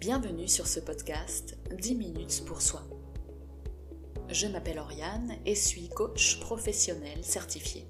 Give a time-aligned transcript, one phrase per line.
[0.00, 2.80] Bienvenue sur ce podcast 10 minutes pour soi.
[4.30, 7.86] Je m'appelle Oriane et suis coach professionnel certifié.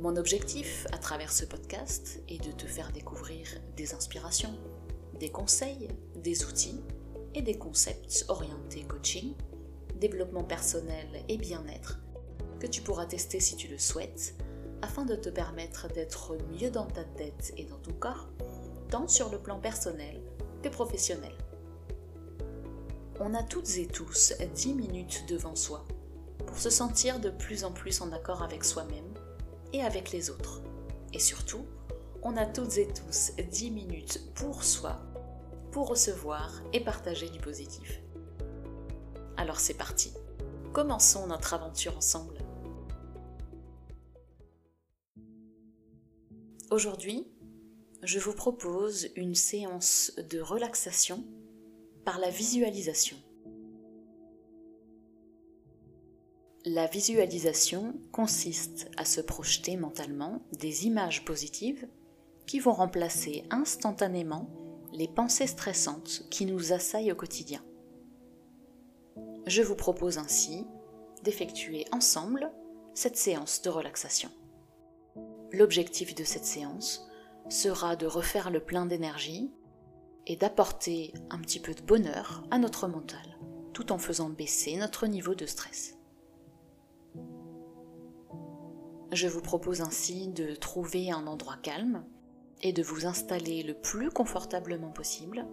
[0.00, 3.46] Mon objectif à travers ce podcast est de te faire découvrir
[3.76, 4.58] des inspirations,
[5.20, 6.80] des conseils, des outils
[7.34, 9.34] et des concepts orientés coaching,
[10.00, 12.00] développement personnel et bien-être
[12.60, 14.34] que tu pourras tester si tu le souhaites
[14.80, 18.30] afin de te permettre d'être mieux dans ta tête et dans ton corps
[18.90, 20.20] tant sur le plan personnel
[20.62, 21.34] que professionnel.
[23.20, 25.84] On a toutes et tous 10 minutes devant soi
[26.46, 29.14] pour se sentir de plus en plus en accord avec soi-même
[29.72, 30.62] et avec les autres.
[31.12, 31.64] Et surtout,
[32.22, 35.00] on a toutes et tous 10 minutes pour soi
[35.70, 38.00] pour recevoir et partager du positif.
[39.36, 40.12] Alors c'est parti.
[40.72, 42.38] Commençons notre aventure ensemble.
[46.70, 47.26] Aujourd'hui,
[48.04, 51.24] je vous propose une séance de relaxation
[52.04, 53.16] par la visualisation.
[56.66, 61.86] La visualisation consiste à se projeter mentalement des images positives
[62.46, 64.50] qui vont remplacer instantanément
[64.92, 67.62] les pensées stressantes qui nous assaillent au quotidien.
[69.46, 70.66] Je vous propose ainsi
[71.22, 72.50] d'effectuer ensemble
[72.94, 74.30] cette séance de relaxation.
[75.52, 77.06] L'objectif de cette séance
[77.48, 79.50] sera de refaire le plein d'énergie
[80.26, 83.38] et d'apporter un petit peu de bonheur à notre mental,
[83.72, 85.98] tout en faisant baisser notre niveau de stress.
[89.12, 92.04] Je vous propose ainsi de trouver un endroit calme
[92.62, 95.46] et de vous installer le plus confortablement possible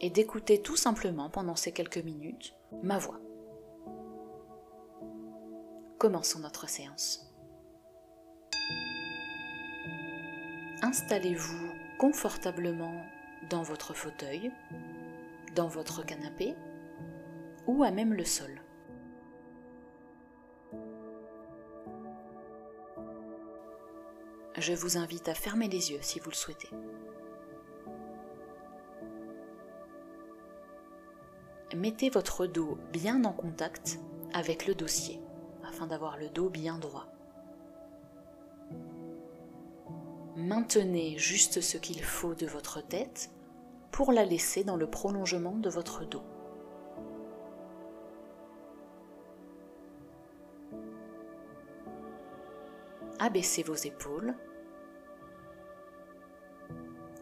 [0.00, 3.20] et d'écouter tout simplement pendant ces quelques minutes ma voix.
[5.98, 7.29] Commençons notre séance.
[10.82, 13.04] Installez-vous confortablement
[13.48, 14.52] dans votre fauteuil,
[15.54, 16.54] dans votre canapé
[17.66, 18.62] ou à même le sol.
[24.58, 26.68] Je vous invite à fermer les yeux si vous le souhaitez.
[31.74, 33.98] Mettez votre dos bien en contact
[34.34, 35.20] avec le dossier
[35.64, 37.06] afin d'avoir le dos bien droit.
[40.40, 43.30] Maintenez juste ce qu'il faut de votre tête
[43.92, 46.22] pour la laisser dans le prolongement de votre dos.
[53.18, 54.34] Abaissez vos épaules,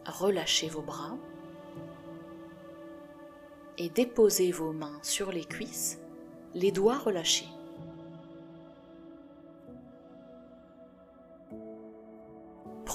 [0.05, 1.17] relâchez vos bras
[3.77, 5.99] et déposez vos mains sur les cuisses,
[6.53, 7.49] les doigts relâchés.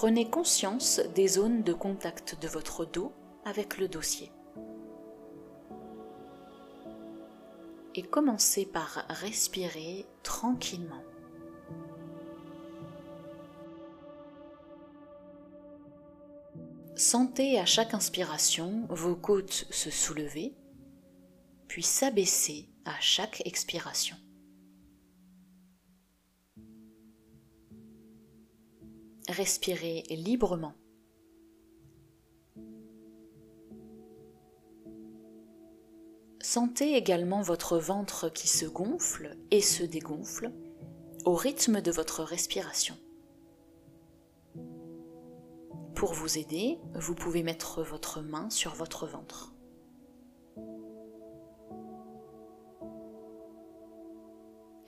[0.04, 3.15] Prenez conscience des zones de contact de votre dos
[3.47, 4.31] avec le dossier.
[7.94, 11.03] Et commencez par respirer tranquillement.
[16.94, 20.53] Sentez à chaque inspiration vos côtes se soulever,
[21.66, 24.16] puis s'abaisser à chaque expiration.
[29.29, 30.75] Respirez librement.
[36.43, 40.53] Sentez également votre ventre qui se gonfle et se dégonfle
[41.25, 42.97] au rythme de votre respiration.
[45.95, 49.55] Pour vous aider, vous pouvez mettre votre main sur votre ventre.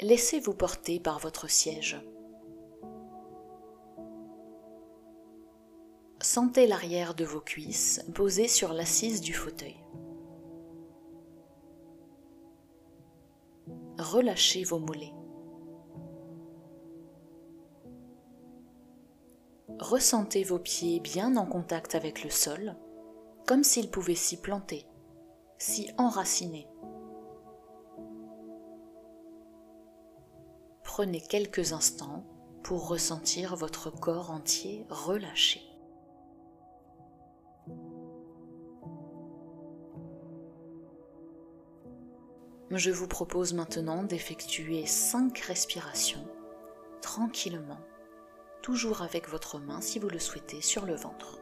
[0.03, 1.97] Laissez-vous porter par votre siège.
[6.37, 9.83] Sentez l'arrière de vos cuisses posées sur l'assise du fauteuil.
[13.99, 15.15] Relâchez vos mollets.
[19.79, 22.77] Ressentez vos pieds bien en contact avec le sol,
[23.47, 24.87] comme s'ils pouvaient s'y planter,
[25.56, 26.69] s'y enraciner.
[30.85, 32.27] Prenez quelques instants
[32.62, 35.66] pour ressentir votre corps entier relâché.
[42.73, 46.27] Je vous propose maintenant d'effectuer 5 respirations
[47.01, 47.79] tranquillement,
[48.63, 51.39] toujours avec votre main si vous le souhaitez sur le ventre.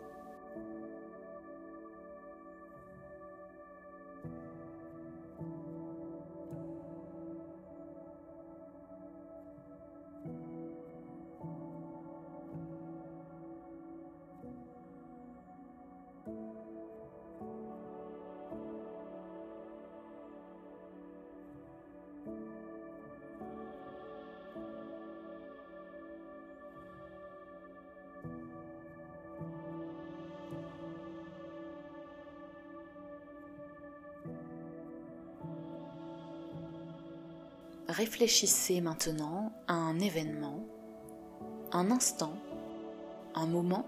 [37.97, 40.67] Réfléchissez maintenant à un événement,
[41.71, 42.33] un instant,
[43.37, 43.87] un moment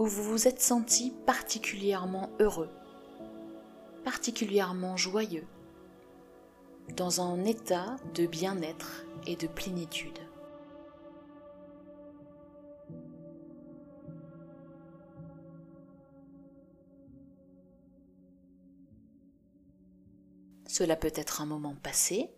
[0.00, 2.70] où vous vous êtes senti particulièrement heureux,
[4.02, 5.46] particulièrement joyeux,
[6.96, 10.18] dans un état de bien-être et de plénitude.
[20.66, 22.32] Cela peut être un moment passé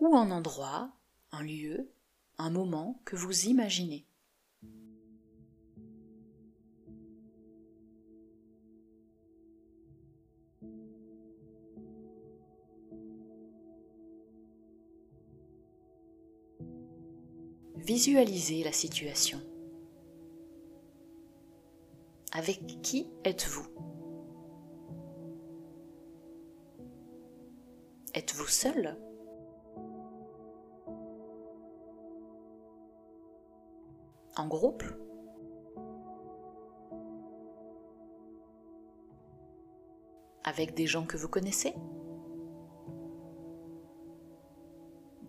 [0.00, 0.92] ou un endroit,
[1.32, 1.90] un lieu,
[2.38, 4.06] un moment que vous imaginez.
[17.76, 19.40] Visualisez la situation.
[22.32, 23.66] Avec qui êtes-vous?
[28.14, 29.07] Êtes-vous seul?
[34.38, 34.84] En groupe.
[40.44, 41.74] Avec des gens que vous connaissez.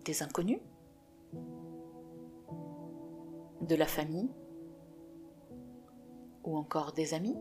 [0.04, 0.60] Des inconnus.
[3.62, 4.30] De la famille.
[6.44, 7.36] Ou encore des amis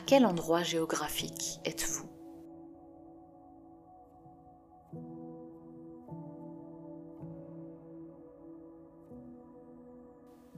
[0.00, 2.08] À quel endroit géographique êtes-vous?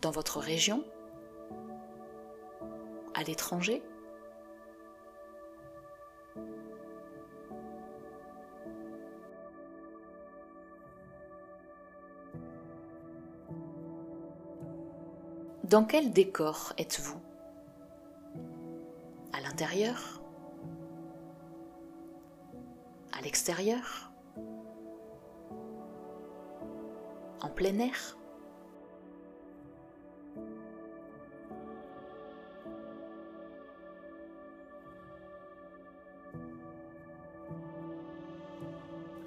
[0.01, 0.85] Dans votre région?
[3.15, 3.83] À l'étranger?
[15.65, 17.32] Dans quel décor êtes-vous?
[19.53, 20.23] L'intérieur
[23.13, 24.11] À l'extérieur
[27.43, 28.17] En plein air.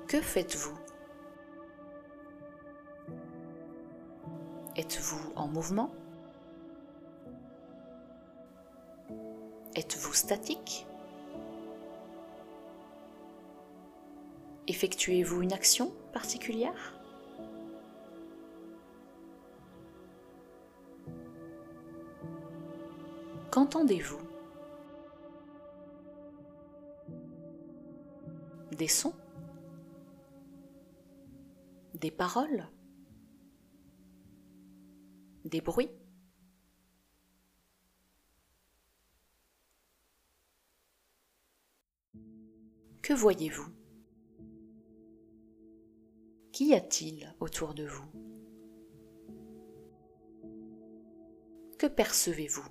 [0.07, 0.75] Que faites-vous?
[4.75, 5.91] Êtes-vous en mouvement?
[14.67, 16.99] Effectuez-vous une action particulière?
[23.51, 24.19] Qu'entendez-vous?
[28.71, 29.13] Des sons?
[31.93, 32.67] Des paroles?
[35.45, 35.91] Des bruits?
[43.05, 43.67] Que voyez-vous?
[46.51, 48.07] Qu'y a-t-il autour de vous?
[51.77, 52.65] Que percevez-vous?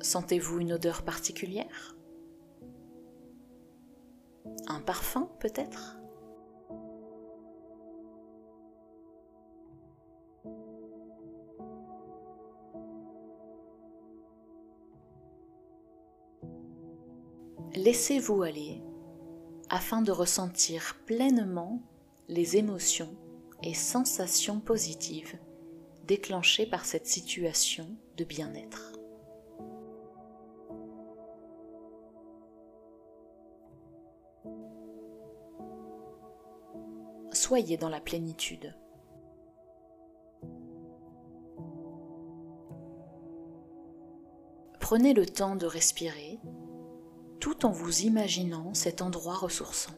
[0.00, 1.98] Sentez-vous une odeur particulière?
[4.68, 5.98] Un parfum peut-être?
[17.86, 18.82] Laissez-vous aller
[19.70, 21.80] afin de ressentir pleinement
[22.26, 23.14] les émotions
[23.62, 25.38] et sensations positives
[26.02, 28.92] déclenchées par cette situation de bien-être.
[37.30, 38.74] Soyez dans la plénitude.
[44.80, 46.40] Prenez le temps de respirer
[47.46, 49.92] tout en vous imaginant cet endroit ressourçant.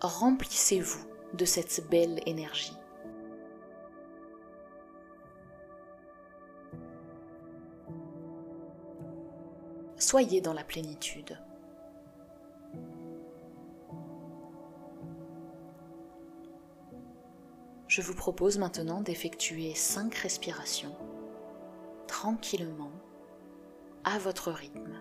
[0.00, 2.72] Remplissez-vous de cette belle énergie.
[9.98, 11.38] Soyez dans la plénitude.
[17.96, 20.94] Je vous propose maintenant d'effectuer cinq respirations
[22.06, 22.92] tranquillement
[24.04, 24.95] à votre rythme.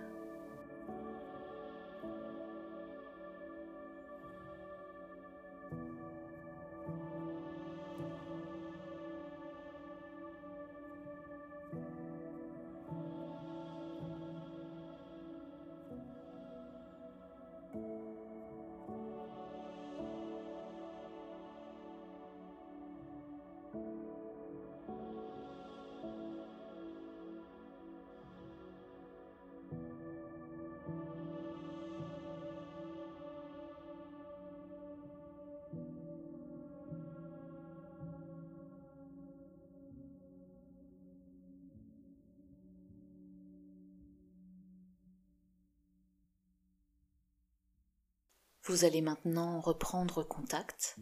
[48.67, 50.97] Vous allez maintenant reprendre contact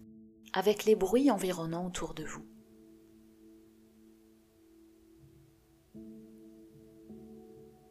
[0.52, 2.46] avec les bruits environnants autour de vous.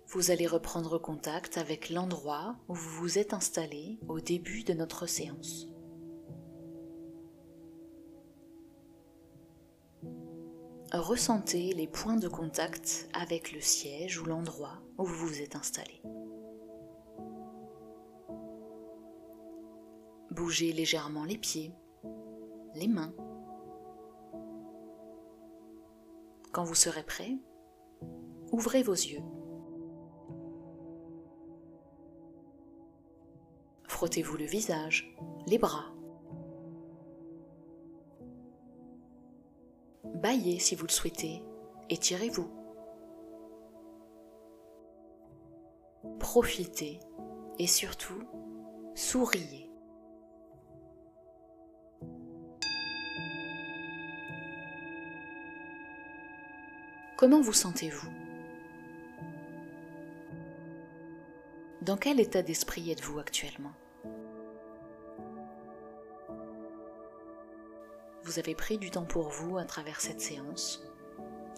[0.08, 5.06] Vous allez reprendre contact avec l'endroit où vous vous êtes installé au début de notre
[5.06, 5.66] séance.
[10.92, 16.02] Ressentez les points de contact avec le siège ou l'endroit où vous vous êtes installé.
[20.32, 21.74] Bougez légèrement les pieds,
[22.74, 23.12] les mains.
[26.52, 27.36] Quand vous serez prêt,
[28.50, 29.20] ouvrez vos yeux.
[33.88, 35.14] Frottez-vous le visage,
[35.46, 35.92] les bras.
[40.14, 41.42] Baillez si vous le souhaitez,
[41.90, 42.48] étirez-vous.
[46.18, 47.00] Profitez
[47.58, 48.22] et surtout,
[48.94, 49.71] souriez.
[57.22, 58.10] Comment vous sentez-vous?
[61.80, 63.70] Dans quel état d'esprit êtes-vous actuellement?
[68.24, 70.82] Vous avez pris du temps pour vous à travers cette séance,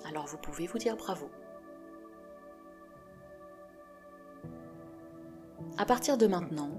[0.07, 1.31] alors vous pouvez vous dire bravo.
[5.79, 6.73] À partir de maintenant,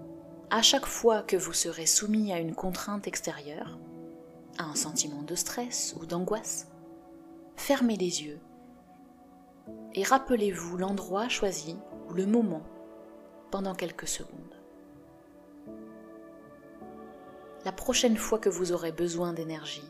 [0.51, 3.79] à chaque fois que vous serez soumis à une contrainte extérieure,
[4.59, 6.67] à un sentiment de stress ou d'angoisse,
[7.55, 8.39] fermez les yeux
[9.95, 11.77] et rappelez-vous l'endroit choisi
[12.09, 12.63] ou le moment
[13.49, 14.55] pendant quelques secondes.
[17.63, 19.89] La prochaine fois que vous aurez besoin d'énergie,